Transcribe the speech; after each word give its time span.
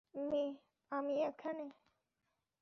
মে, 0.15 0.43
আমি 0.91 1.15
এখানে। 1.23 1.65